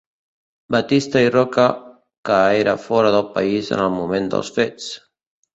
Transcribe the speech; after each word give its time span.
Batista 0.75 1.21
i 1.25 1.27
Roca 1.35 1.67
que 2.29 2.39
era 2.63 2.75
fora 2.89 3.13
del 3.19 3.29
país 3.37 3.73
en 3.77 3.85
el 3.87 3.97
moment 3.99 4.33
dels 4.37 4.55
fets. 4.57 4.93